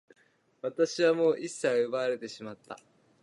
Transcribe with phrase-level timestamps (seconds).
[0.63, 2.79] 私はもう一切を奪われてしまった。